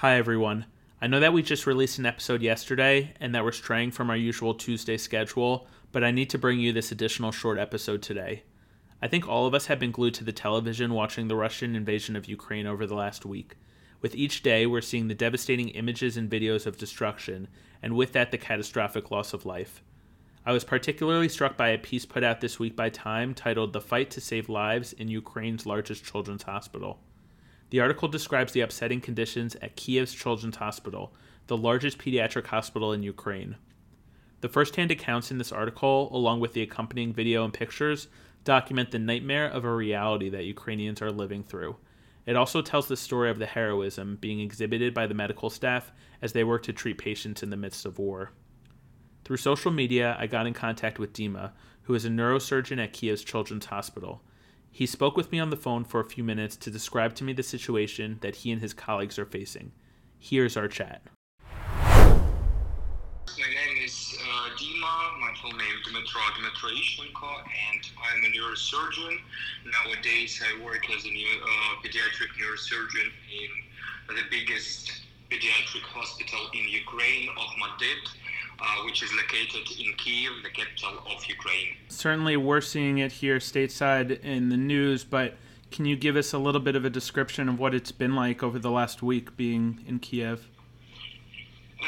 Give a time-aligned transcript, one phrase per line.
[0.00, 0.66] Hi, everyone.
[1.00, 4.16] I know that we just released an episode yesterday and that we're straying from our
[4.16, 8.42] usual Tuesday schedule, but I need to bring you this additional short episode today.
[9.00, 12.14] I think all of us have been glued to the television watching the Russian invasion
[12.14, 13.56] of Ukraine over the last week.
[14.02, 17.48] With each day, we're seeing the devastating images and videos of destruction,
[17.82, 19.82] and with that, the catastrophic loss of life.
[20.44, 23.80] I was particularly struck by a piece put out this week by Time titled The
[23.80, 27.00] Fight to Save Lives in Ukraine's Largest Children's Hospital.
[27.70, 31.12] The article describes the upsetting conditions at Kiev's Children's Hospital,
[31.48, 33.56] the largest pediatric hospital in Ukraine.
[34.40, 38.08] The first hand accounts in this article, along with the accompanying video and pictures,
[38.44, 41.76] document the nightmare of a reality that Ukrainians are living through.
[42.26, 45.92] It also tells the story of the heroism being exhibited by the medical staff
[46.22, 48.30] as they work to treat patients in the midst of war.
[49.24, 53.24] Through social media, I got in contact with Dima, who is a neurosurgeon at Kiev's
[53.24, 54.22] Children's Hospital.
[54.76, 57.32] He spoke with me on the phone for a few minutes to describe to me
[57.32, 59.72] the situation that he and his colleagues are facing.
[60.18, 61.00] Here's our chat.
[61.40, 61.88] My
[63.40, 65.18] name is uh, Dima.
[65.18, 67.38] My full name is Dmytro Dmitroishchenko,
[67.72, 69.16] and I'm a neurosurgeon.
[69.64, 74.92] Nowadays, I work as a new, uh, pediatric neurosurgeon in the biggest
[75.30, 78.12] pediatric hospital in Ukraine, Okhmatdyt
[78.60, 81.76] uh, which is located in Kiev, the capital of Ukraine.
[81.88, 85.34] Certainly, we're seeing it here stateside in the news, but
[85.70, 88.42] can you give us a little bit of a description of what it's been like
[88.42, 90.48] over the last week being in Kiev?
[91.82, 91.86] Uh,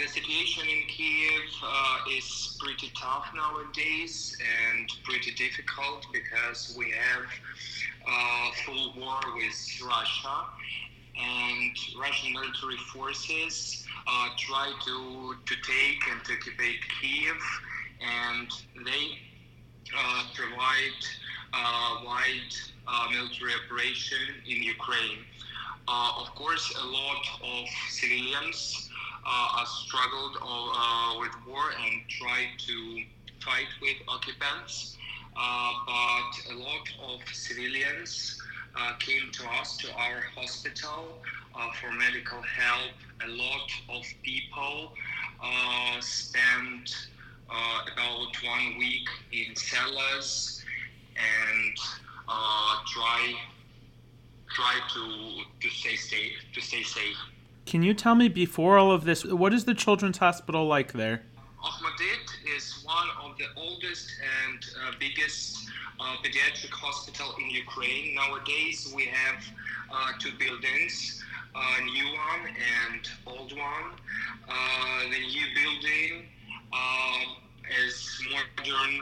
[0.00, 4.36] the situation in Kiev uh, is pretty tough nowadays
[4.70, 7.24] and pretty difficult because we have
[8.06, 10.44] uh, full war with Russia
[11.18, 17.36] and Russian military forces uh, try to to take and to occupy Kiev,
[18.00, 18.48] and
[18.84, 19.18] they
[19.96, 21.00] uh, provide
[21.52, 22.52] uh, wide
[22.86, 25.18] uh, military operation in Ukraine.
[25.88, 28.90] Uh, of course, a lot of civilians
[29.26, 30.34] uh, struggled
[31.20, 33.02] with war and try to
[33.40, 34.96] fight with occupants,
[35.34, 38.40] but a lot of civilians
[38.98, 41.18] came to us to our hospital
[41.54, 42.92] uh, for medical help.
[43.24, 44.92] A lot of people
[45.42, 46.94] uh, spend
[47.50, 50.64] uh, about one week in cellars
[51.16, 51.76] and
[52.28, 53.34] uh, try
[54.50, 56.32] try to to stay safe.
[56.54, 57.16] To stay safe.
[57.66, 61.22] Can you tell me before all of this, what is the children's hospital like there?
[62.58, 64.10] Is one of the oldest
[64.42, 65.70] and uh, biggest
[66.00, 68.16] uh, pediatric hospital in Ukraine.
[68.16, 69.40] Nowadays, we have
[69.94, 71.22] uh, two buildings
[71.54, 72.42] uh, new one
[72.82, 73.88] and old one.
[74.48, 76.26] Uh, the new building
[77.86, 78.92] is modern,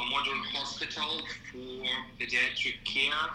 [0.00, 1.20] a modern hospital
[1.52, 1.84] for
[2.18, 3.26] pediatric care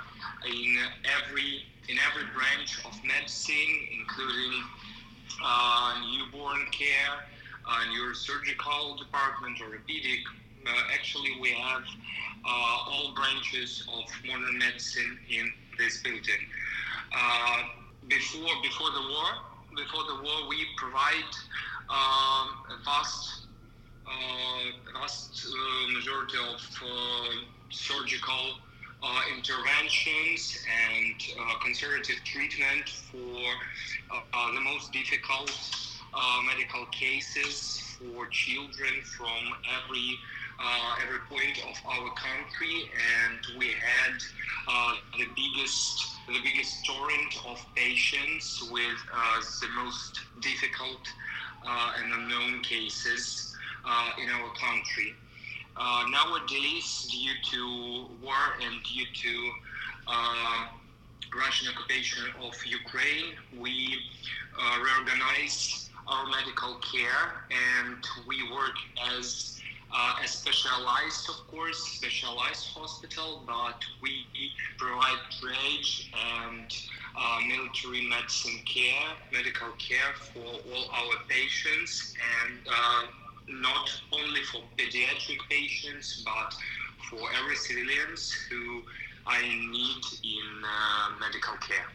[0.49, 0.77] in
[1.17, 4.63] every in every branch of medicine, including
[5.45, 7.21] uh, newborn care,
[7.67, 10.19] uh, neurosurgical department, orthopedic.
[10.67, 11.83] Uh, actually, we have
[12.45, 16.43] all branches of modern medicine in this building
[18.07, 19.29] before before the war.
[19.75, 21.31] Before the war, we provide
[21.89, 23.47] um, a vast
[24.05, 26.87] uh, vast uh, majority of uh,
[27.69, 28.57] surgical
[29.03, 30.57] uh, interventions
[30.91, 33.43] and uh, conservative treatment for
[34.33, 35.51] uh, the most difficult
[36.45, 40.17] medical cases for children from every
[41.01, 42.89] every point of our country,
[43.23, 44.19] and we had
[45.17, 51.01] the biggest the biggest torrent of patients with uh, the most difficult
[51.65, 53.55] uh, and unknown cases
[53.85, 55.15] uh, in our country.
[55.75, 59.49] Uh, nowadays, due to war and due to
[60.07, 60.67] uh,
[61.35, 63.97] Russian occupation of Ukraine, we
[64.59, 64.79] uh,
[66.09, 68.75] our medical care and we work
[69.15, 69.59] as
[69.91, 74.25] uh, a specialized, of course, specialized hospital, but we
[74.77, 76.09] provide triage
[76.41, 76.75] and
[77.17, 82.13] uh, military medicine care, medical care for all our patients,
[82.43, 83.03] and uh,
[83.47, 86.53] not only for pediatric patients, but
[87.09, 88.83] for every civilians who
[89.25, 91.87] are in need in uh, medical care.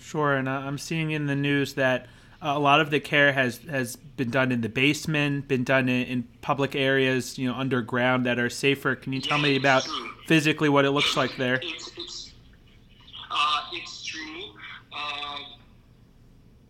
[0.00, 2.06] Sure, and I'm seeing in the news that
[2.42, 6.06] a lot of the care has has been done in the basement, been done in,
[6.06, 8.96] in public areas, you know, underground that are safer.
[8.96, 10.10] Can you tell yeah, me about true.
[10.26, 11.60] physically what it looks like there?
[11.62, 12.32] It's, it's,
[13.30, 14.42] uh, it's true.
[14.92, 15.38] Uh,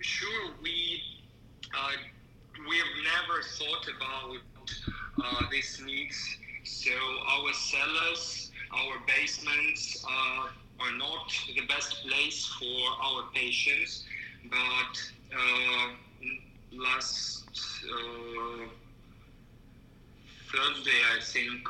[0.01, 1.03] sure, we
[1.75, 1.91] uh,
[2.69, 4.37] we have never thought about
[5.25, 6.37] uh, these needs.
[6.65, 6.91] So
[7.31, 10.49] our cellars, our basements uh,
[10.81, 14.05] are not the best place for our patients
[14.51, 14.95] but
[15.35, 15.89] uh,
[16.73, 17.45] last
[17.85, 18.67] uh,
[20.53, 21.69] Thursday, I think,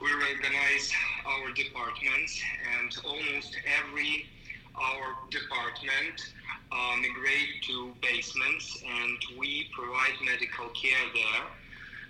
[0.00, 0.92] we reorganized
[1.26, 2.40] our departments,
[2.80, 4.26] and almost every
[4.74, 6.32] our department
[6.72, 11.44] uh, migrate to basements, and we provide medical care there.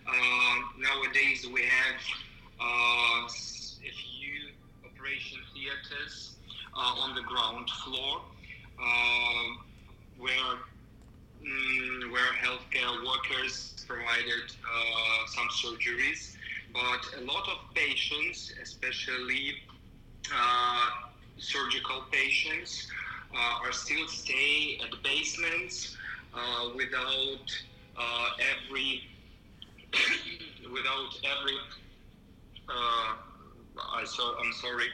[0.06, 2.00] Uh, nowadays, we have
[2.60, 4.50] uh, a few
[4.84, 6.36] operation theaters
[6.76, 8.22] uh, on the ground floor
[8.82, 9.48] uh,
[10.18, 10.58] where
[11.42, 16.36] mm, where healthcare workers provided uh, some surgeries,
[16.72, 19.54] but a lot of patients, especially
[21.38, 22.86] surgical patients,
[23.34, 25.96] are still stay at the basements
[26.76, 27.46] without
[28.38, 29.02] every
[30.72, 31.54] without every.
[32.68, 33.14] Uh,
[33.94, 34.88] I so I'm sorry,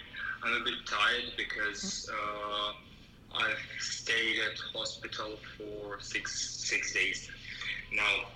[0.44, 2.72] I'm a bit tired because uh,
[3.34, 7.30] I've stayed at hospital for six six days
[7.92, 8.28] now,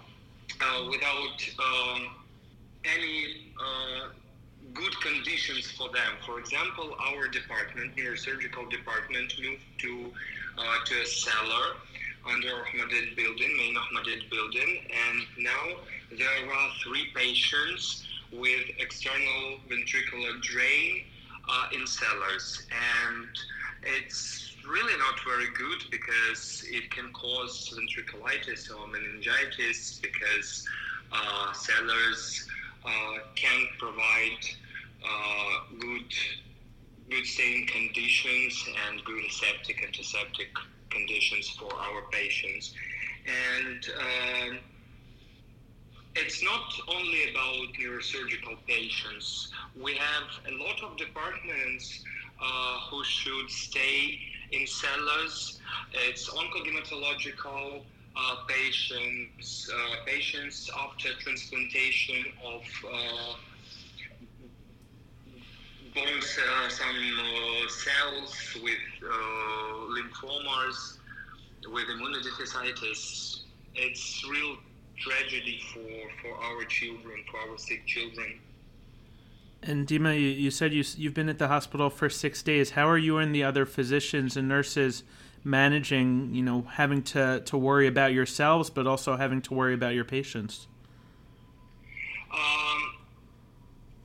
[0.60, 2.08] uh, without um,
[2.84, 4.08] any uh,
[4.74, 6.12] good conditions for them.
[6.24, 10.12] For example, our department, neurosurgical department, moved to
[10.58, 11.76] uh, to a cellar
[12.26, 15.76] under Okhmatdyt building, main Okhmatdyt building, and now
[16.16, 21.02] there are three patients with external ventricular drain
[21.48, 23.28] uh, in cellars, and
[23.82, 30.64] it's really not very good because it can cause ventriculitis or meningitis because
[31.12, 32.46] uh, cellars
[32.84, 34.42] uh, can't provide
[35.04, 36.12] uh, good
[37.10, 40.48] good staying conditions and good aseptic antiseptic
[40.90, 42.74] conditions for our patients.
[43.26, 44.58] And um,
[46.14, 49.50] it's not only about neurosurgical patients.
[49.82, 52.02] We have a lot of departments
[52.40, 54.18] uh, who should stay
[54.52, 55.60] in cellars.
[55.92, 57.82] It's oncohematological
[58.14, 63.34] uh, patients, uh, patients after transplantation of uh,
[65.96, 68.78] uh, some uh, cells with
[69.90, 70.98] lymphomas,
[71.72, 73.40] with immunodeficiencies.
[73.74, 74.56] It's real
[74.98, 75.80] tragedy for,
[76.22, 78.38] for our children, for our sick children.
[79.62, 82.70] And Dima, you, you said you, you've been at the hospital for six days.
[82.70, 85.04] How are you and the other physicians and nurses
[85.44, 89.94] managing, you know, having to, to worry about yourselves, but also having to worry about
[89.94, 90.66] your patients?
[92.32, 92.96] Um,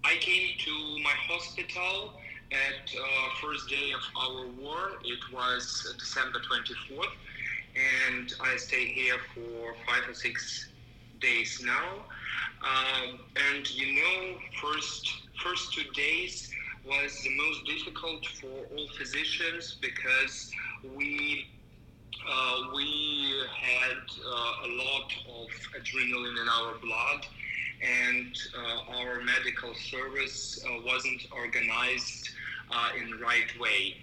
[0.04, 2.14] I came to my hospital
[2.52, 4.92] at uh, first day of our war.
[5.04, 7.06] It was December 24th,
[8.12, 10.70] and I stayed here for five or six
[11.20, 12.06] days now.
[12.62, 13.20] Um,
[13.54, 15.12] and you know, first
[15.44, 16.52] first two days
[16.86, 20.52] was the most difficult for all physicians because
[20.96, 21.48] we
[22.30, 25.50] uh, we had uh, a lot of
[25.80, 27.26] adrenaline in our blood,
[27.82, 32.30] and uh, our medical service uh, wasn't organized
[32.72, 33.98] uh, in the right way.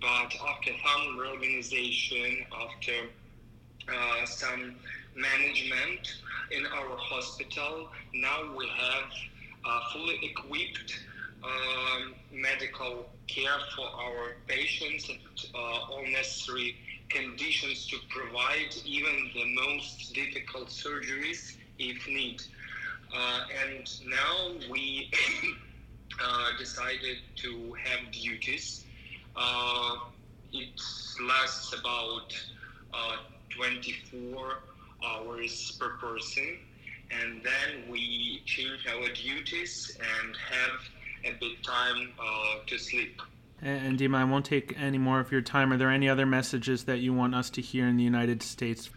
[0.00, 3.08] But after some reorganization, after
[3.88, 4.74] uh, some
[5.16, 6.16] management
[6.50, 7.88] in our hospital.
[8.14, 9.10] Now we have
[9.64, 10.94] uh, fully equipped
[11.42, 15.18] um, medical care for our patients and
[15.54, 16.76] uh, all necessary
[17.08, 22.42] conditions to provide even the most difficult surgeries if need.
[23.14, 25.10] Uh, and now we
[26.22, 28.84] uh, decided to have duties.
[29.36, 29.96] Uh,
[30.52, 30.80] it
[31.20, 32.32] lasts about
[32.92, 33.16] uh,
[33.50, 34.58] 24
[35.02, 36.58] hours per person,
[37.10, 43.20] and then we change our duties and have a bit time uh, to sleep.
[43.62, 45.72] And Dima, I won't take any more of your time.
[45.72, 48.90] Are there any other messages that you want us to hear in the United States?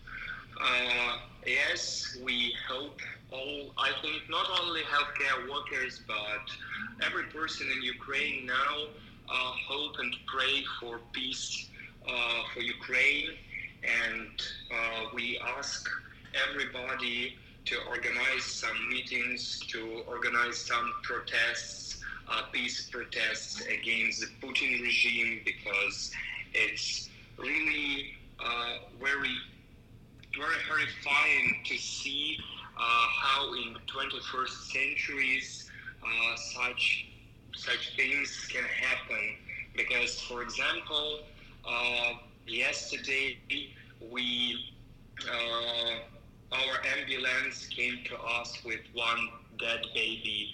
[0.59, 2.99] Uh, yes, we hope
[3.31, 8.87] all, I think not only healthcare workers, but every person in Ukraine now
[9.29, 11.69] uh, hope and pray for peace
[12.07, 12.11] uh,
[12.53, 13.31] for Ukraine
[13.87, 14.41] and
[14.71, 15.87] uh, we ask
[16.49, 24.81] everybody to organize some meetings, to organize some protests, uh, peace protests against the Putin
[24.81, 26.11] regime because
[26.53, 29.35] it's really uh, very,
[30.37, 32.37] very horrifying to see
[32.77, 35.69] uh, how in 21st centuries
[36.03, 37.07] uh, such
[37.55, 39.35] such things can happen.
[39.75, 41.21] Because, for example,
[41.67, 42.13] uh,
[42.47, 43.37] yesterday
[44.11, 44.57] we
[45.29, 45.95] uh,
[46.51, 50.51] our ambulance came to us with one dead baby.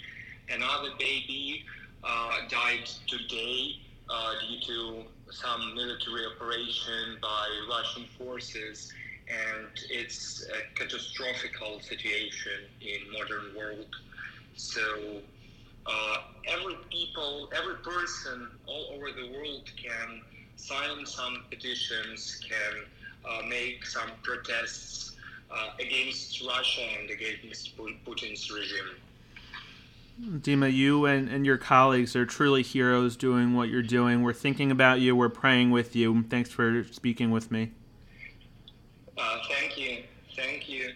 [0.50, 1.64] Another baby
[2.04, 3.76] uh, died today
[4.10, 8.92] uh, due to some military operation by Russian forces,
[9.30, 13.88] and it's a catastrophic situation in modern world.
[14.56, 15.22] So
[15.86, 20.22] uh, every people, every person all over the world can
[20.56, 22.84] sign some petitions, can
[23.30, 25.16] uh, make some protests
[25.52, 27.96] uh, against Russia and against Mr.
[28.06, 28.96] Putin's regime.
[30.22, 34.22] Dima, you and, and your colleagues are truly heroes doing what you're doing.
[34.22, 35.16] We're thinking about you.
[35.16, 36.24] We're praying with you.
[36.30, 37.72] Thanks for speaking with me.
[39.18, 40.04] Uh, thank you.
[40.36, 40.94] Thank you.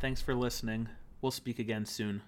[0.00, 0.88] Thanks for listening.
[1.20, 2.22] We'll speak again soon.